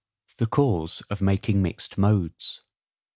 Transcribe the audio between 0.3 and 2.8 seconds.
The Cause of making mixed Modes.